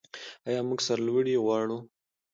آیا 0.47 0.61
موږ 0.67 0.79
سرلوړي 0.87 1.35
غواړو؟ 1.43 1.77